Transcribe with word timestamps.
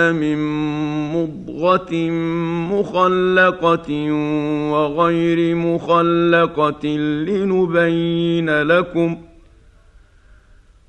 من 0.00 0.38
مضغة 1.12 1.94
مخلقة 2.70 4.12
وغير 4.72 5.54
مخلقة 5.54 6.88
لنبين 7.26 8.62
لكم 8.62 9.16
ۖ 9.30 9.34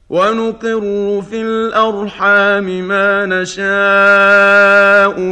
ونقر 0.09 0.81
في 1.29 1.41
الأرحام 1.41 2.87
ما 2.87 3.25
نشاء 3.25 3.65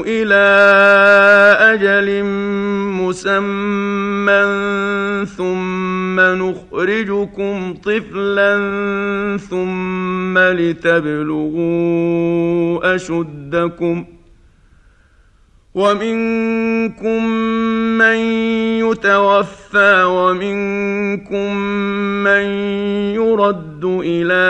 إلى 0.06 0.44
أجل 1.74 2.24
مسمى 3.04 4.44
ثم 5.26 5.93
نخرجكم 6.32 7.74
طفلا 7.74 8.58
ثم 9.50 10.38
لتبلغوا 10.38 11.76
أشدكم 12.96 14.06
ومنكم 15.76 17.26
من 17.98 18.16
يتوفى 18.86 20.04
ومنكم 20.04 21.58
من 22.24 22.46
يرد 23.16 23.86
إلى 23.86 24.44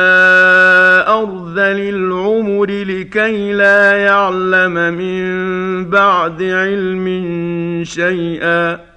ارذل 1.07 1.79
العمر 1.95 2.65
لكي 2.65 3.53
لا 3.53 3.91
يعلم 3.91 4.73
من 4.73 5.23
بعد 5.89 6.43
علم 6.43 7.05
شيئا 7.83 8.92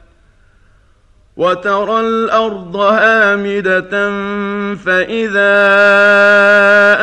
وترى 1.36 2.00
الأرض 2.00 2.76
هامدة 2.76 3.90
فإذا 4.74 5.56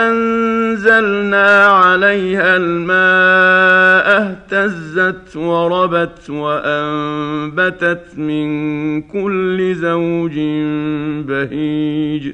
أنزلنا 0.09 1.65
عليها 1.65 2.57
الماء 2.57 4.07
اهتزت 4.21 5.35
وربت 5.35 6.29
وأنبتت 6.29 8.05
من 8.17 9.01
كل 9.01 9.75
زوج 9.75 10.39
بهيج. 11.27 12.33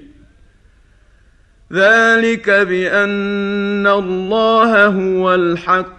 ذلك 1.73 2.49
بأن 2.49 3.87
الله 3.87 4.85
هو 4.87 5.35
الحق 5.35 5.98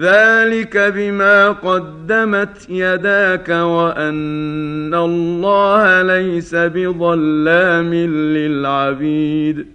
ذلك 0.00 0.76
بما 0.76 1.48
قدمت 1.48 2.66
يداك 2.68 3.48
وان 3.48 4.94
الله 4.94 6.02
ليس 6.02 6.54
بظلام 6.54 7.94
للعبيد 7.94 9.66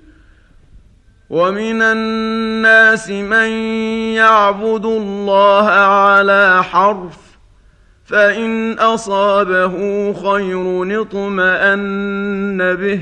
ومن 1.30 1.82
الناس 1.82 3.10
من 3.10 3.50
يعبد 4.16 4.86
الله 4.86 5.70
على 5.70 6.64
حرف 6.64 7.18
فان 8.06 8.80
اصابه 8.80 9.74
خير 10.14 11.02
اطمان 11.02 12.58
به 12.76 13.02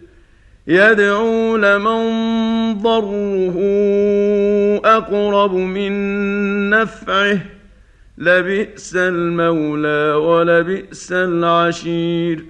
يدعو 0.67 1.57
لمن 1.57 2.03
ضره 2.81 3.57
أقرب 4.85 5.53
من 5.53 6.69
نفعه. 6.69 7.39
لبئس 8.17 8.95
المولى 8.95 10.13
ولبئس 10.13 11.11
العشير. 11.11 12.45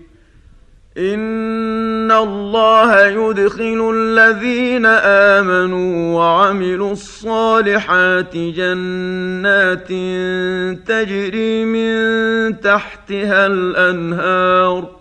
إن 0.98 2.12
الله 2.12 3.08
يدخل 3.08 3.94
الذين 3.96 4.86
آمنوا 4.86 6.20
وعملوا 6.20 6.92
الصالحات 6.92 8.38
جنات 8.38 9.88
تجري 10.88 11.66
من 11.66 12.62
تحتها 12.62 13.48
الأنهار. 13.48 15.01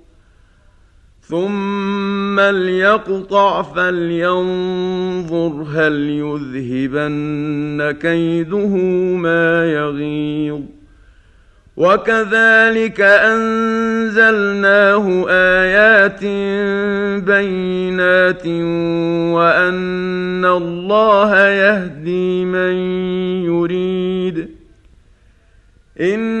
ثم 1.31 2.39
ليقطع 2.39 3.61
فلينظر 3.61 5.65
هل 5.73 6.09
يذهبن 6.09 7.91
كيده 8.01 8.67
ما 9.15 9.65
يغيظ 9.65 10.61
وكذلك 11.77 13.01
انزلناه 13.01 14.25
ايات 15.29 16.23
بينات 17.23 18.47
وان 19.35 20.45
الله 20.45 21.47
يهدي 21.47 22.45
من 22.45 22.73
يريد 23.45 24.49
ان 26.01 26.40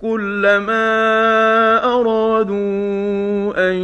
كلما 0.00 0.84
أرادوا 1.84 3.70
أن 3.70 3.76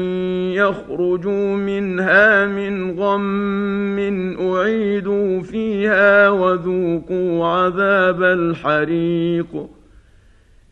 يخرجوا 0.52 1.56
منها 1.56 2.46
من 2.46 3.00
غم 3.00 3.98
أعيدوا 4.40 5.42
فيها 5.42 6.28
وذوقوا 6.28 7.46
عذاب 7.46 8.22
الحريق. 8.22 9.66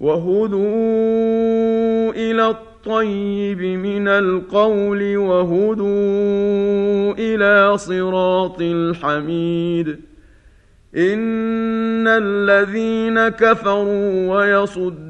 وهدوا 0.00 0.60
إلى 2.10 2.48
الطيب 2.48 3.60
من 3.60 4.08
القول 4.08 5.16
وهدوا 5.16 7.14
إلى 7.18 7.78
صراط 7.78 8.60
الحميد. 8.60 9.88
إن 10.96 12.08
الذين 12.08 13.28
كفروا 13.28 14.36
ويصدون 14.36 15.09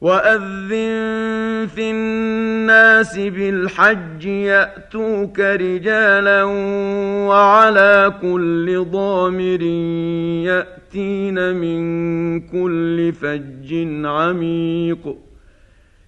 واذن 0.00 1.66
في 1.74 1.90
الناس 1.90 3.18
بالحج 3.18 4.24
ياتوك 4.24 5.40
رجالا 5.40 6.42
وعلى 7.28 8.14
كل 8.22 8.86
ضامر 8.90 9.62
ياتين 10.42 11.54
من 11.54 12.40
كل 12.40 13.12
فج 13.12 13.74
عميق 14.04 15.25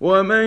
ومن 0.00 0.44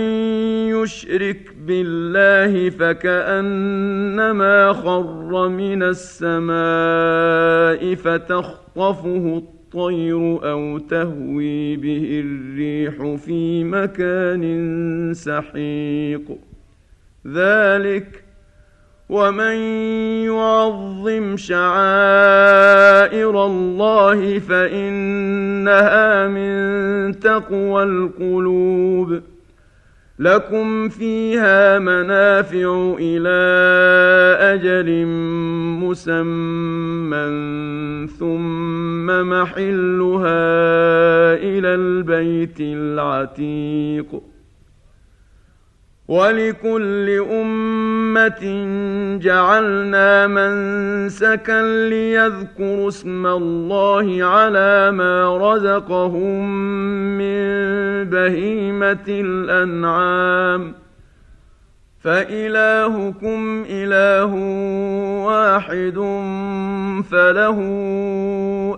يشرك 0.74 1.54
بالله 1.68 2.70
فكانما 2.70 4.74
خر 4.74 5.50
من 5.50 5.84
السماء 5.84 6.46
فتخطفه 7.96 9.38
الطير 9.38 10.52
أو 10.52 10.78
تهوي 10.78 11.76
به 11.76 12.24
الريح 12.26 13.16
في 13.16 13.64
مكان 13.64 14.44
سحيق. 15.14 16.38
ذلك 17.28 18.24
ومن 19.10 19.56
يعظم 20.26 21.38
شعائر 21.38 22.66
الله 23.46 24.40
فانها 24.40 26.28
من 26.28 27.20
تقوى 27.20 27.84
القلوب. 27.84 29.22
لكم 30.20 30.90
فيها 30.90 31.80
منافع 31.80 32.96
إلى 33.00 33.40
أجل 34.54 35.06
مسمى 35.84 37.28
ثم 38.08 39.06
محلها 39.30 40.44
إلى 41.34 41.68
البيت 41.68 42.58
العتيق 42.60 44.33
ولكل 46.08 47.26
امه 47.32 48.42
جعلنا 49.22 50.28
منسكا 50.28 51.88
ليذكروا 51.90 52.88
اسم 52.88 53.28
الله 53.28 54.24
على 54.24 54.92
ما 54.92 55.38
رزقهم 55.38 56.50
من 57.18 57.44
بهيمه 58.10 59.06
الانعام 59.08 60.74
فالهكم 62.00 63.66
اله 63.70 64.34
واحد 65.26 65.96
فله 67.12 67.60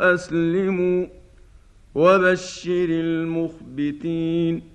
اسلموا 0.02 1.06
وبشر 1.96 2.88
المخبتين 2.90 4.75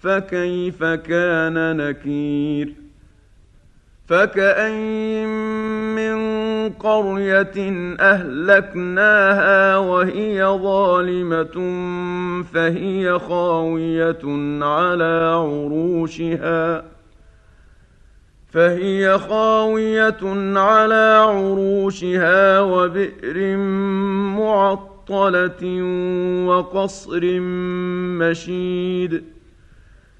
فكيف 0.00 0.84
كان 0.84 1.76
نكير؟ 1.76 2.74
فكأين 4.06 5.28
من 5.94 6.18
قرية 6.68 7.96
أهلكناها 8.00 9.76
وهي 9.76 10.44
ظالمة 10.44 11.56
فهي 12.42 13.18
خاوية 13.18 14.18
على 14.64 15.32
عروشها. 15.34 16.84
فهي 18.52 19.18
خاوية 19.18 20.58
على 20.58 21.26
عروشها 21.28 22.60
وبئر 22.60 23.56
معطلة 24.36 25.82
وقصر 26.46 27.20
مشيد. 28.20 29.39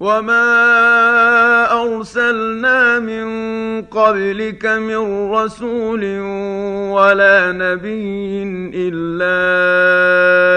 وما 0.00 0.42
ارسلنا 1.82 2.98
من 2.98 3.26
قبلك 3.82 4.66
من 4.66 5.30
رسول 5.30 6.04
ولا 6.90 7.52
نبي 7.52 8.42
الا 8.74 9.38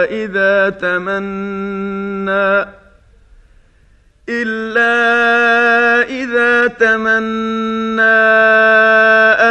اذا 0.10 0.69
تمنى 0.69 2.67
إلا 4.30 4.93
إذا 6.10 6.67
تمنى 6.67 8.04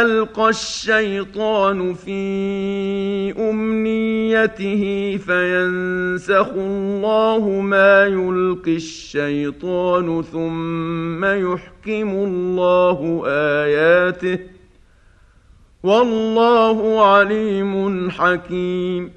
ألقى 0.07 0.49
الشيطان 0.49 1.93
في 1.93 2.19
أمنيته 3.49 5.17
فينسخ 5.17 6.47
الله 6.55 7.49
ما 7.49 8.05
يلقي 8.05 8.75
الشيطان 8.75 10.21
ثم 10.21 11.25
يحكم 11.25 12.09
الله 12.09 13.23
آياته. 13.27 14.39
والله 15.83 17.05
عليم 17.05 18.09
حكيم. 18.11 19.16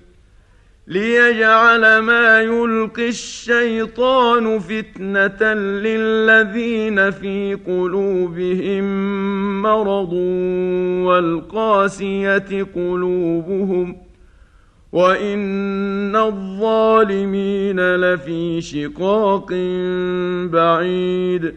ليجعل 0.90 1.98
ما 1.98 2.40
يلقي 2.40 3.08
الشيطان 3.08 4.58
فتنه 4.58 5.54
للذين 5.54 7.10
في 7.10 7.58
قلوبهم 7.66 8.84
مرض 9.62 10.12
والقاسيه 11.06 12.66
قلوبهم 12.74 13.96
وان 14.92 16.16
الظالمين 16.16 17.80
لفي 17.96 18.60
شقاق 18.60 19.52
بعيد 20.52 21.54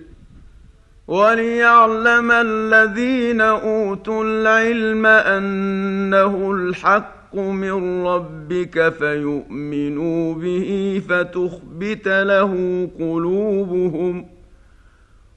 وليعلم 1.07 2.31
الذين 2.31 3.41
اوتوا 3.41 4.23
العلم 4.23 5.05
انه 5.05 6.51
الحق 6.51 7.22
الحق 7.33 7.39
من 7.39 8.05
ربك 8.05 8.89
فيؤمنوا 8.89 10.33
به 10.33 11.01
فتخبت 11.09 12.07
له 12.07 12.51
قلوبهم 12.99 14.25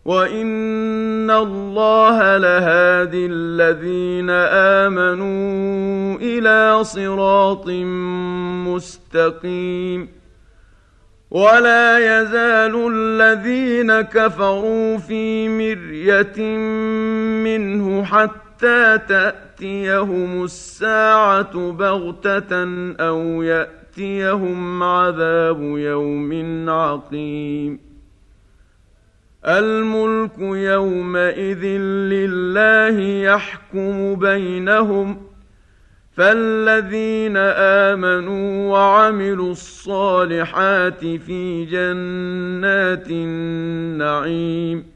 وإن 0.05 1.31
الله 1.31 2.37
لهادي 2.37 3.27
الذين 3.27 4.31
آمنوا 4.85 6.19
إلى 6.21 6.85
صراط 6.85 7.67
مستقيم 8.67 10.09
ولا 11.31 11.99
يزال 11.99 12.93
الذين 12.93 14.01
كفروا 14.01 14.97
في 14.99 15.49
مرية 15.49 16.57
منه 17.45 18.05
حتى 18.05 18.99
تأتي 19.09 19.46
تاتيهم 19.57 20.45
الساعة 20.45 21.73
بغتة 21.73 22.65
أو 23.01 23.43
يأتيهم 23.43 24.83
عذاب 24.83 25.63
يوم 25.63 26.71
عقيم. 26.71 27.79
الملك 29.47 30.39
يومئذ 30.39 31.65
لله 32.13 33.01
يحكم 33.01 34.15
بينهم 34.15 35.23
فالذين 36.17 37.37
آمنوا 37.87 38.73
وعملوا 38.73 39.53
الصالحات 39.53 41.01
في 41.01 41.65
جنات 41.65 43.11
النعيم. 43.11 44.96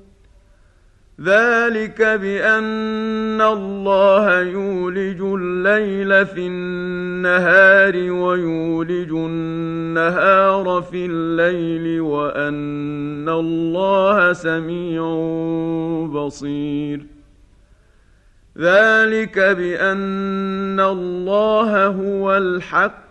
ذلك 1.23 2.01
بأن 2.01 3.41
الله 3.41 4.41
يولج 4.41 5.21
الليل 5.21 6.25
في 6.25 6.47
النهار 6.47 8.11
ويولج 8.11 9.11
النهار 9.11 10.81
في 10.91 11.05
الليل 11.05 12.01
وأن 12.01 13.29
الله 13.29 14.33
سميع 14.33 15.03
بصير. 16.13 17.05
ذلك 18.57 19.39
بأن 19.39 20.79
الله 20.79 21.87
هو 21.87 22.37
الحق 22.37 23.10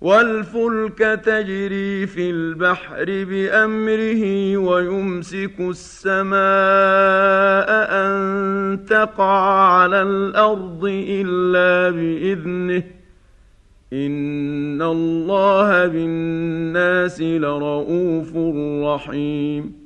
والفلك 0.00 0.98
تجري 1.24 2.06
في 2.06 2.30
البحر 2.30 3.04
بأمره 3.04 4.56
ويمسك 4.56 5.60
السماء 5.60 6.36
أن 7.90 8.84
تقع 8.88 9.70
على 9.80 10.02
الأرض 10.02 10.84
إلا 11.08 11.90
بإذنه. 11.90 12.82
إن 13.92 14.82
الله 14.82 15.86
بالناس 15.86 17.20
لرءوف 17.20 18.36
رحيم. 18.84 19.85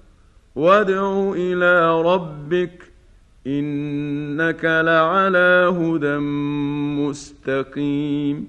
وادع 0.55 1.33
إلى 1.35 2.01
ربك 2.01 2.91
إنك 3.47 4.65
لعلى 4.65 5.73
هدى 5.79 6.17
مستقيم. 7.01 8.47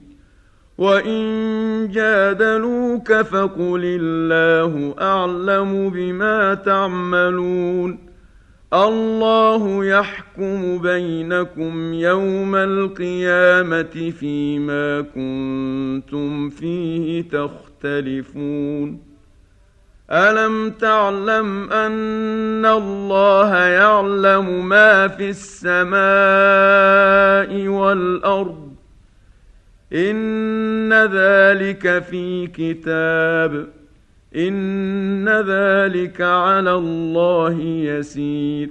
وإن 0.79 1.89
جادلوك 1.93 3.13
فقل 3.13 3.81
الله 3.85 4.95
أعلم 5.01 5.91
بما 5.91 6.55
تعملون. 6.55 7.99
الله 8.75 9.85
يحكم 9.85 10.79
بينكم 10.79 11.95
يوم 11.95 12.57
القيامة 12.57 14.13
فيما 14.21 15.01
كنتم 15.01 16.51
فيه 16.51 17.23
تختلفون. 17.31 19.12
الم 20.13 20.71
تعلم 20.71 21.73
ان 21.73 22.67
الله 22.67 23.57
يعلم 23.57 24.69
ما 24.69 25.09
في 25.09 25.31
السماء 25.31 25.99
والارض؟ 27.69 28.73
ان 29.93 30.93
ذلك 30.93 32.03
في 32.03 32.47
كتاب 32.47 33.69
ان 34.37 35.29
ذلك 35.29 36.21
على 36.21 36.75
الله 36.75 37.61
يسير 37.61 38.71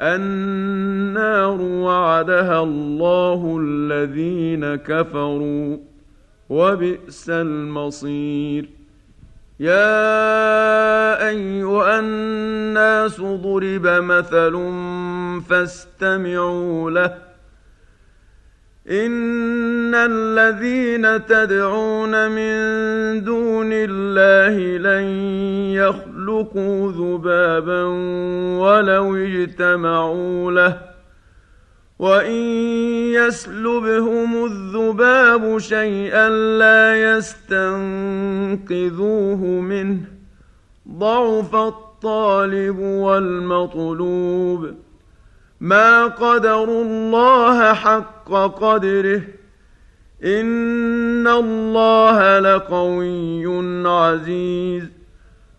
النار 0.00 1.60
وعدها 1.60 2.62
الله 2.62 3.58
الذين 3.60 4.74
كفروا 4.74 5.76
وبئس 6.48 7.30
المصير. 7.30 8.68
يا 9.60 11.28
أيها 11.28 12.00
الناس 12.00 13.20
ضرب 13.20 13.86
مثل 13.86 14.72
فاستمعوا 15.48 16.90
له. 16.90 17.14
إن 18.90 19.94
الذين 19.94 21.26
تدعون 21.26 22.30
من 22.30 22.54
دون 23.24 23.70
الله 23.72 24.78
لن 24.78 25.04
يخلقوا 26.34 26.92
ذبابا 26.92 27.84
ولو 28.58 29.16
اجتمعوا 29.16 30.52
له 30.52 30.80
وإن 31.98 32.40
يسلبهم 33.14 34.44
الذباب 34.44 35.58
شيئا 35.58 36.28
لا 36.58 37.16
يستنقذوه 37.16 38.00
منه 39.46 40.00
ضعف 40.88 41.54
الطالب 41.54 42.78
والمطلوب 42.78 44.74
ما 45.60 46.06
قدروا 46.06 46.84
الله 46.84 47.72
حق 47.72 48.32
قدره 48.32 49.22
إن 50.24 51.28
الله 51.28 52.38
لقوي 52.38 53.46
عزيز 53.86 54.93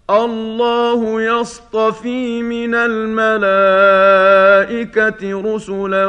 الله 0.09 1.21
يصطفي 1.21 2.43
من 2.43 2.75
الملائكة 2.75 3.55
رسلا 5.55 6.07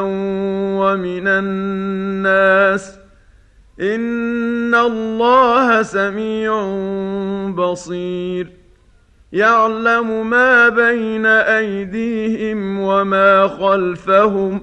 ومن 0.79 1.27
الناس. 1.27 2.97
إن 3.81 4.75
الله 4.75 5.81
سميع 5.81 6.61
بصير. 7.49 8.47
يعلم 9.33 10.29
ما 10.29 10.69
بين 10.69 11.25
أيديهم 11.25 12.79
وما 12.79 13.47
خلفهم 13.47 14.61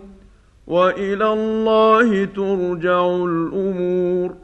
وإلى 0.67 1.33
الله 1.33 2.25
ترجع 2.25 3.07
الأمور. 3.07 4.44